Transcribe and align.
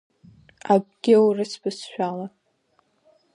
Акгьы 0.73 1.15
урысбызшәала. 1.25 2.27